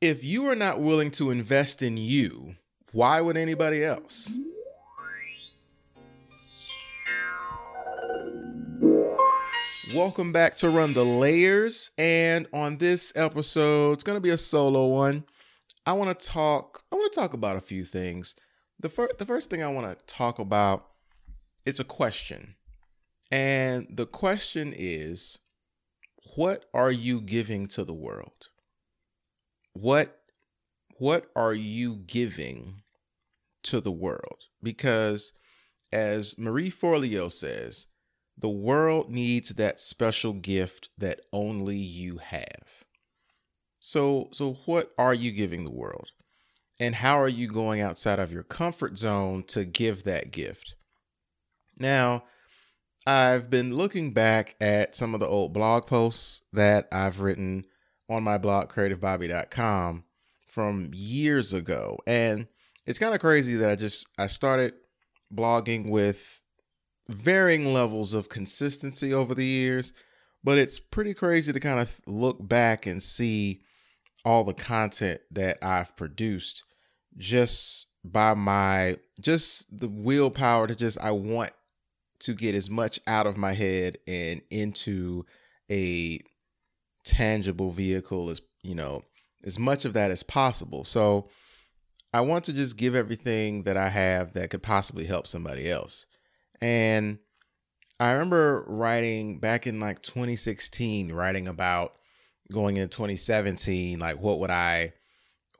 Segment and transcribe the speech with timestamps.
[0.00, 2.54] If you are not willing to invest in you,
[2.92, 4.30] why would anybody else?
[9.92, 11.90] Welcome back to Run the Layers.
[11.98, 15.24] And on this episode, it's going to be a solo one.
[15.84, 18.36] I want to talk I want to talk about a few things.
[18.78, 20.86] The first the first thing I want to talk about
[21.66, 22.54] it's a question.
[23.32, 25.38] And the question is
[26.36, 28.50] what are you giving to the world?
[29.80, 30.14] What
[30.98, 32.82] what are you giving
[33.62, 34.44] to the world?
[34.62, 35.32] Because
[35.92, 37.86] as Marie Forleo says,
[38.36, 42.84] the world needs that special gift that only you have.
[43.80, 46.08] So so what are you giving the world?
[46.80, 50.74] And how are you going outside of your comfort zone to give that gift?
[51.76, 52.24] Now,
[53.06, 57.64] I've been looking back at some of the old blog posts that I've written
[58.08, 60.04] on my blog, creativebobby.com,
[60.46, 61.98] from years ago.
[62.06, 62.46] And
[62.86, 64.74] it's kind of crazy that I just I started
[65.32, 66.40] blogging with
[67.08, 69.92] varying levels of consistency over the years,
[70.42, 73.60] but it's pretty crazy to kind of look back and see
[74.24, 76.62] all the content that I've produced
[77.16, 81.50] just by my just the willpower to just I want
[82.20, 85.24] to get as much out of my head and into
[85.70, 86.20] a
[87.08, 89.02] tangible vehicle as you know
[89.44, 90.84] as much of that as possible.
[90.84, 91.28] So
[92.14, 96.06] i want to just give everything that i have that could possibly help somebody else.
[96.60, 97.18] And
[97.98, 101.92] i remember writing back in like 2016 writing about
[102.52, 104.92] going into 2017 like what would i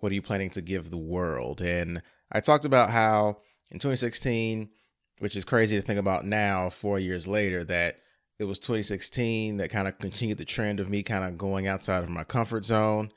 [0.00, 1.60] what are you planning to give the world?
[1.60, 3.38] And i talked about how
[3.70, 4.70] in 2016
[5.20, 7.96] which is crazy to think about now 4 years later that
[8.38, 12.04] it was 2016 that kind of continued the trend of me kind of going outside
[12.04, 13.10] of my comfort zone.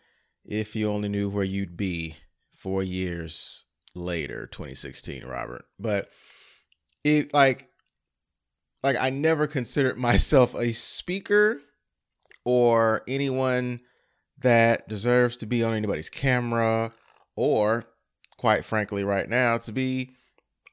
[0.44, 2.16] If you only knew where you'd be
[2.54, 5.66] four years later, 2016, Robert.
[5.80, 6.08] But
[7.04, 7.68] it like
[8.84, 11.62] like I never considered myself a speaker
[12.44, 13.82] or anyone
[14.40, 16.92] that deserves to be on anybody's camera
[17.36, 17.86] or
[18.38, 20.16] quite frankly right now to be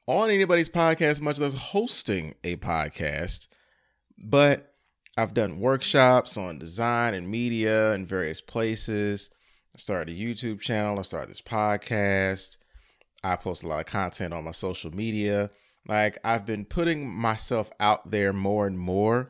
[0.07, 3.47] on anybody's podcast much less hosting a podcast
[4.21, 4.73] but
[5.17, 9.29] I've done workshops on design and media in various places.
[9.75, 10.99] I started a YouTube channel.
[10.99, 12.57] I started this podcast.
[13.23, 15.49] I post a lot of content on my social media.
[15.87, 19.29] Like I've been putting myself out there more and more,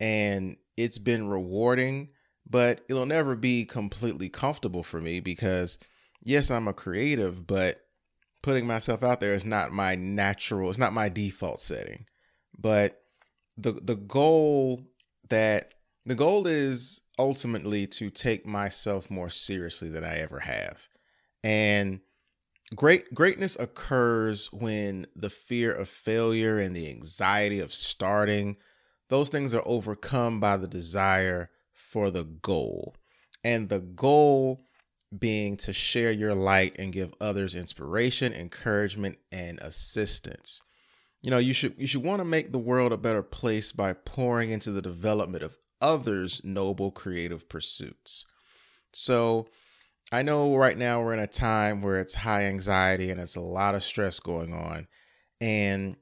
[0.00, 2.08] and it's been rewarding,
[2.48, 5.78] but it'll never be completely comfortable for me because,
[6.22, 7.80] yes, I'm a creative, but
[8.42, 12.06] putting myself out there is not my natural, it's not my default setting.
[12.58, 12.99] But
[13.62, 14.82] the the goal
[15.28, 15.74] that
[16.06, 20.78] the goal is ultimately to take myself more seriously than I ever have.
[21.44, 22.00] And
[22.74, 28.56] great greatness occurs when the fear of failure and the anxiety of starting
[29.08, 32.94] those things are overcome by the desire for the goal.
[33.42, 34.64] And the goal
[35.18, 40.62] being to share your light and give others inspiration, encouragement, and assistance
[41.22, 43.92] you know you should you should want to make the world a better place by
[43.92, 48.26] pouring into the development of others noble creative pursuits.
[48.92, 49.48] So
[50.12, 53.40] i know right now we're in a time where it's high anxiety and it's a
[53.40, 54.88] lot of stress going on
[55.40, 55.96] and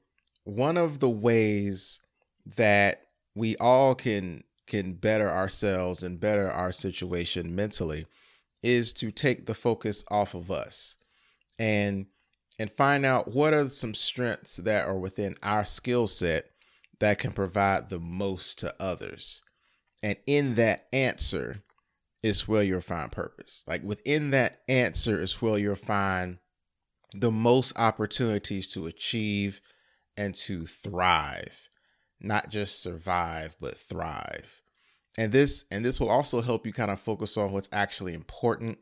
[0.45, 1.99] one of the ways
[2.57, 3.03] that
[3.35, 8.05] we all can can better ourselves and better our situation mentally
[8.61, 10.95] is to take the focus off of us.
[11.57, 12.05] And
[12.59, 16.45] and find out what are some strengths that are within our skill set
[16.99, 19.41] that can provide the most to others.
[20.03, 21.63] And in that answer
[22.21, 23.63] is where you'll find purpose.
[23.65, 26.37] Like within that answer is where you'll find
[27.13, 29.61] the most opportunities to achieve
[30.17, 31.69] and to thrive,
[32.19, 34.61] not just survive, but thrive.
[35.17, 38.79] And this and this will also help you kind of focus on what's actually important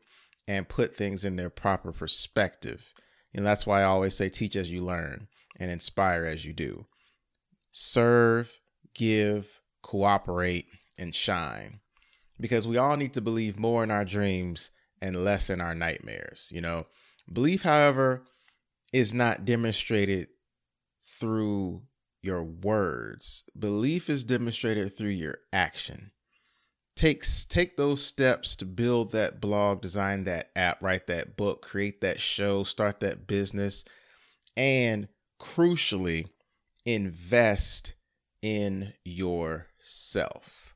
[0.48, 2.92] and put things in their proper perspective
[3.34, 5.28] and that's why I always say teach as you learn
[5.58, 6.86] and inspire as you do.
[7.72, 8.52] Serve,
[8.94, 10.66] give, cooperate,
[10.98, 11.80] and shine.
[12.40, 14.70] Because we all need to believe more in our dreams
[15.00, 16.50] and less in our nightmares.
[16.52, 16.86] You know,
[17.32, 18.22] belief, however,
[18.92, 20.28] is not demonstrated
[21.20, 21.82] through
[22.22, 26.10] your words, belief is demonstrated through your action
[26.98, 32.00] takes take those steps to build that blog, design that app, write that book, create
[32.00, 33.84] that show, start that business,
[34.56, 35.08] and
[35.40, 36.26] crucially,
[36.84, 37.94] invest
[38.42, 40.74] in yourself.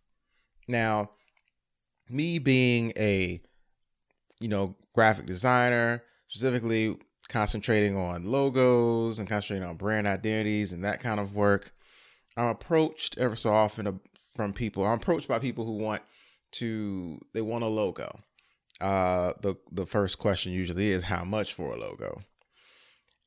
[0.69, 1.10] Now,
[2.08, 3.42] me being a
[4.42, 6.98] you know, graphic designer, specifically
[7.28, 11.72] concentrating on logos and concentrating on brand identities and that kind of work.
[12.36, 14.00] I'm approached ever so often
[14.34, 14.84] from people.
[14.84, 16.02] I'm approached by people who want
[16.52, 18.20] to they want a logo.
[18.81, 22.20] Uh, the the first question usually is how much for a logo,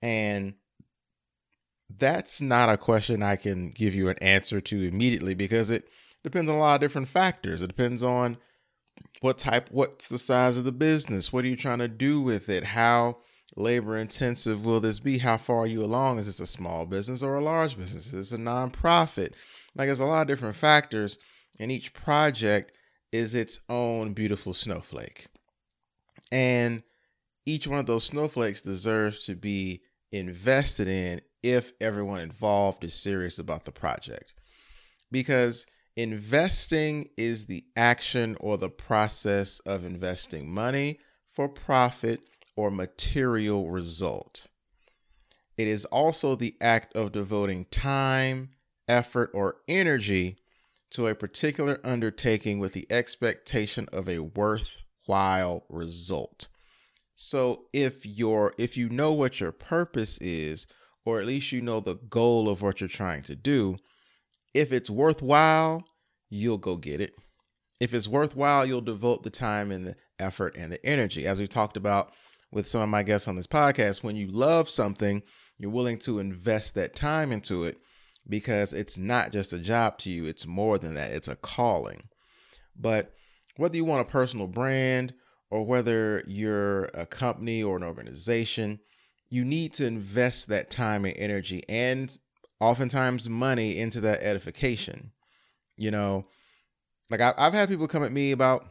[0.02, 0.56] and
[1.90, 5.88] that's not a question I can give you an answer to immediately because it
[6.24, 7.62] depends on a lot of different factors.
[7.62, 8.38] It depends on
[9.22, 12.50] what type, what's the size of the business, what are you trying to do with
[12.50, 13.18] it, how
[13.56, 16.20] labor intensive will this be, how far are you along?
[16.20, 18.08] Is this a small business or a large business?
[18.08, 19.34] Is this a nonprofit?
[19.76, 21.18] Like, there's a lot of different factors,
[21.60, 22.72] and each project
[23.12, 25.28] is its own beautiful snowflake.
[26.32, 26.84] And
[27.46, 29.82] each one of those snowflakes deserves to be
[30.12, 34.34] invested in if everyone involved is serious about the project.
[35.12, 35.66] Because
[35.96, 41.00] investing is the action or the process of investing money
[41.32, 42.22] for profit
[42.56, 44.48] or material result.
[45.58, 48.50] It is also the act of devoting time,
[48.88, 50.38] effort, or energy
[50.96, 56.48] to a particular undertaking with the expectation of a worthwhile result.
[57.18, 60.68] So if you're if you know what your purpose is
[61.04, 63.76] or at least you know the goal of what you're trying to do,
[64.54, 65.84] if it's worthwhile,
[66.30, 67.14] you'll go get it.
[67.82, 71.28] If it's worthwhile, you'll devote the time and the effort and the energy.
[71.28, 72.14] As we talked about
[72.54, 75.22] with some of my guests on this podcast, when you love something,
[75.58, 77.78] you're willing to invest that time into it
[78.28, 82.02] because it's not just a job to you, it's more than that, it's a calling.
[82.76, 83.14] But
[83.58, 85.14] whether you want a personal brand
[85.50, 88.80] or whether you're a company or an organization,
[89.30, 92.18] you need to invest that time and energy and
[92.60, 95.12] oftentimes money into that edification.
[95.78, 96.26] You know,
[97.10, 98.66] like I, I've had people come at me about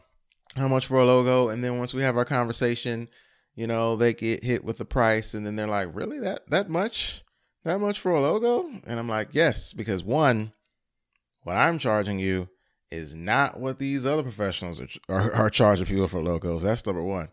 [0.55, 3.09] how much for a logo, and then once we have our conversation,
[3.55, 6.69] you know, they get hit with the price, and then they're like, "Really, that that
[6.69, 7.23] much,
[7.65, 10.53] that much for a logo?" And I'm like, "Yes," because one,
[11.43, 12.49] what I'm charging you
[12.91, 16.63] is not what these other professionals are, are, are charging people for logos.
[16.63, 17.29] That's number one.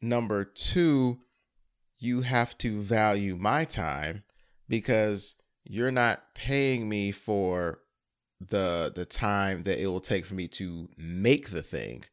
[0.00, 1.18] Number two,
[1.98, 4.22] you have to value my time
[4.68, 5.34] because
[5.64, 7.80] you're not paying me for
[8.40, 12.04] the the time that it will take for me to make the thing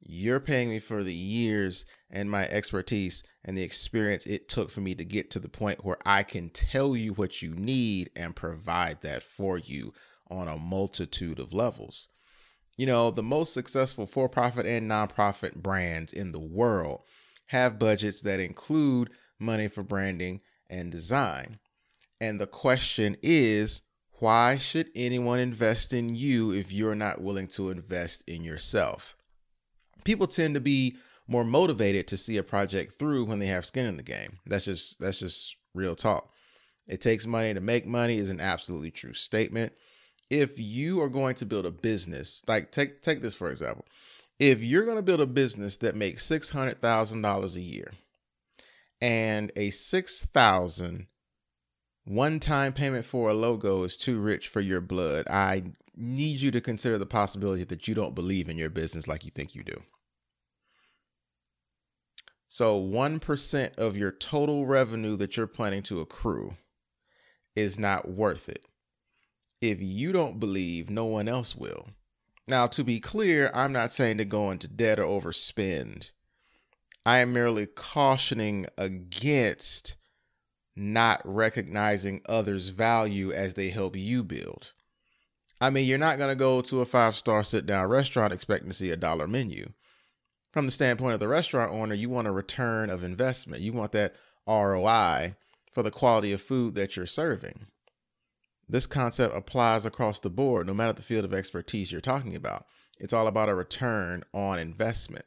[0.00, 4.80] you're paying me for the years and my expertise and the experience it took for
[4.80, 8.34] me to get to the point where I can tell you what you need and
[8.34, 9.92] provide that for you
[10.30, 12.08] on a multitude of levels.
[12.76, 17.02] You know, the most successful for profit and nonprofit brands in the world
[17.46, 20.40] have budgets that include money for branding
[20.70, 21.58] and design.
[22.20, 23.82] And the question is
[24.20, 29.16] why should anyone invest in you if you're not willing to invest in yourself?
[30.04, 30.96] People tend to be
[31.28, 34.38] more motivated to see a project through when they have skin in the game.
[34.46, 36.30] That's just that's just real talk.
[36.88, 39.74] It takes money to make money is an absolutely true statement.
[40.30, 43.84] If you are going to build a business, like take take this for example.
[44.38, 47.90] If you're going to build a business that makes $600,000 a year
[49.00, 51.06] and a 6,000
[52.04, 55.26] one-time payment for a logo is too rich for your blood.
[55.28, 55.64] I
[55.96, 59.30] need you to consider the possibility that you don't believe in your business like you
[59.30, 59.82] think you do.
[62.48, 66.56] So, 1% of your total revenue that you're planning to accrue
[67.54, 68.64] is not worth it.
[69.60, 71.88] If you don't believe, no one else will.
[72.46, 76.12] Now, to be clear, I'm not saying to go into debt or overspend.
[77.04, 79.96] I am merely cautioning against
[80.74, 84.72] not recognizing others' value as they help you build.
[85.60, 88.70] I mean, you're not going to go to a five star sit down restaurant expecting
[88.70, 89.72] to see a dollar menu.
[90.52, 93.62] From the standpoint of the restaurant owner, you want a return of investment.
[93.62, 94.14] You want that
[94.46, 95.36] ROI
[95.72, 97.66] for the quality of food that you're serving.
[98.68, 102.66] This concept applies across the board, no matter the field of expertise you're talking about.
[102.98, 105.24] It's all about a return on investment.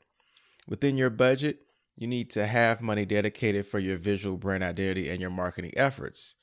[0.68, 1.60] Within your budget,
[1.96, 6.36] you need to have money dedicated for your visual brand identity and your marketing efforts.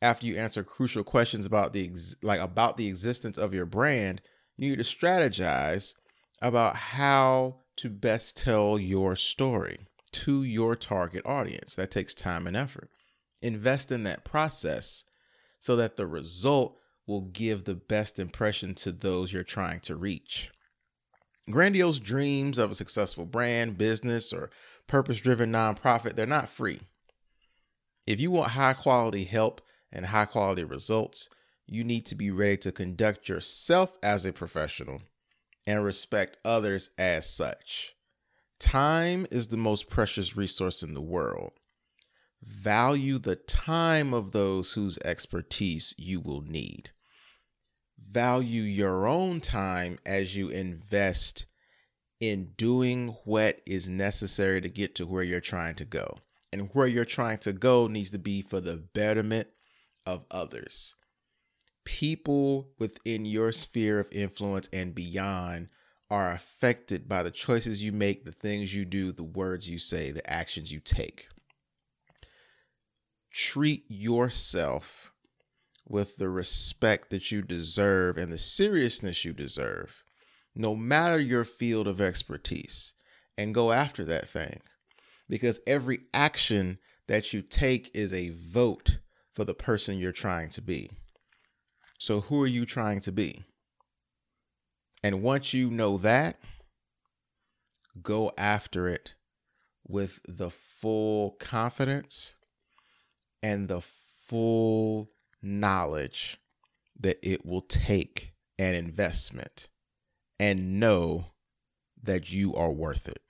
[0.00, 4.20] After you answer crucial questions about the ex- like about the existence of your brand,
[4.56, 5.94] you need to strategize
[6.40, 11.74] about how to best tell your story to your target audience.
[11.74, 12.90] That takes time and effort.
[13.40, 15.04] Invest in that process
[15.60, 20.50] so that the result will give the best impression to those you're trying to reach.
[21.50, 24.50] Grandiose dreams of a successful brand, business, or
[24.86, 26.80] purpose driven nonprofit, they're not free.
[28.06, 31.28] If you want high quality help and high quality results,
[31.66, 35.00] you need to be ready to conduct yourself as a professional
[35.68, 37.94] and respect others as such.
[38.58, 41.52] Time is the most precious resource in the world.
[42.42, 46.90] Value the time of those whose expertise you will need.
[47.98, 51.44] Value your own time as you invest
[52.18, 56.16] in doing what is necessary to get to where you're trying to go.
[56.50, 59.48] And where you're trying to go needs to be for the betterment
[60.06, 60.94] of others.
[61.88, 65.70] People within your sphere of influence and beyond
[66.10, 70.10] are affected by the choices you make, the things you do, the words you say,
[70.10, 71.28] the actions you take.
[73.32, 75.12] Treat yourself
[75.86, 80.04] with the respect that you deserve and the seriousness you deserve,
[80.54, 82.92] no matter your field of expertise,
[83.38, 84.60] and go after that thing.
[85.26, 88.98] Because every action that you take is a vote
[89.32, 90.90] for the person you're trying to be.
[91.98, 93.44] So, who are you trying to be?
[95.02, 96.38] And once you know that,
[98.02, 99.14] go after it
[99.86, 102.34] with the full confidence
[103.42, 105.10] and the full
[105.42, 106.38] knowledge
[107.00, 109.68] that it will take an investment
[110.38, 111.26] and know
[112.02, 113.22] that you are worth it.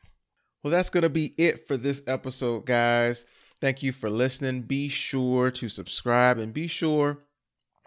[0.63, 3.25] Well, that's going to be it for this episode, guys.
[3.61, 4.63] Thank you for listening.
[4.63, 7.19] Be sure to subscribe and be sure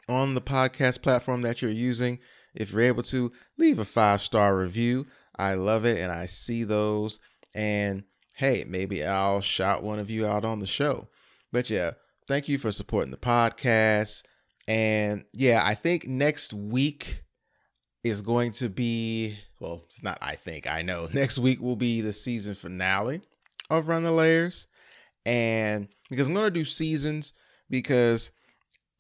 [0.10, 2.20] on the podcast platform that you're using
[2.54, 5.08] if you're able to, leave a five star review.
[5.38, 7.20] I love it and I see those.
[7.56, 8.04] And
[8.36, 11.08] hey, maybe I'll shout one of you out on the show.
[11.52, 11.92] But yeah,
[12.28, 14.24] thank you for supporting the podcast.
[14.68, 17.24] And yeah, I think next week
[18.04, 21.08] is going to be, well, it's not I think, I know.
[21.14, 23.22] Next week will be the season finale
[23.70, 24.68] of Run the Layers.
[25.26, 27.34] And because I'm going to do seasons,
[27.70, 28.32] because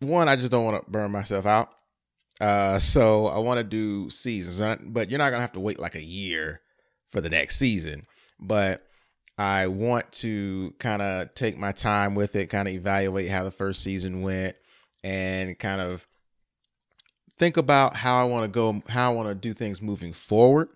[0.01, 1.69] one, I just don't want to burn myself out.
[2.39, 5.95] Uh, so I want to do seasons, but you're not gonna have to wait like
[5.95, 6.61] a year
[7.11, 8.07] for the next season.
[8.39, 8.83] But
[9.37, 13.51] I want to kind of take my time with it, kind of evaluate how the
[13.51, 14.55] first season went,
[15.03, 16.07] and kind of
[17.37, 20.69] think about how I want to go, how I want to do things moving forward,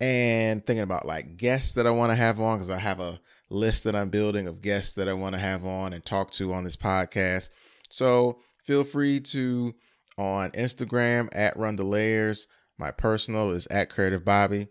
[0.00, 3.20] and thinking about like guests that I want to have on because I have a
[3.50, 6.52] list that I'm building of guests that I want to have on and talk to
[6.52, 7.50] on this podcast.
[7.88, 9.74] So feel free to
[10.18, 12.46] on Instagram at Run the Layers.
[12.78, 14.68] My personal is at Creative Bobby.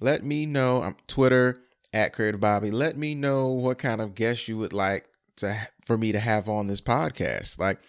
[0.00, 0.82] Let me know.
[0.82, 1.58] I'm Twitter
[1.92, 2.70] at Creative Bobby.
[2.70, 5.06] Let me know what kind of guests you would like
[5.36, 7.58] to for me to have on this podcast.
[7.58, 7.80] Like,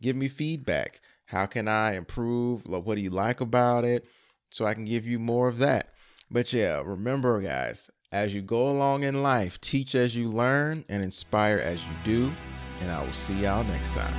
[0.00, 1.00] give me feedback.
[1.26, 2.62] How can I improve?
[2.66, 4.04] What do you like about it?
[4.50, 5.92] So I can give you more of that.
[6.30, 11.02] But yeah, remember, guys, as you go along in life, teach as you learn and
[11.02, 12.32] inspire as you do.
[12.80, 14.14] And I will see y'all next time.